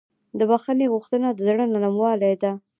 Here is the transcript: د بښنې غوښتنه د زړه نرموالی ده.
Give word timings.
د 0.39 0.41
بښنې 0.49 0.85
غوښتنه 0.93 1.27
د 1.33 1.39
زړه 1.47 1.65
نرموالی 1.73 2.33
ده. 2.43 2.51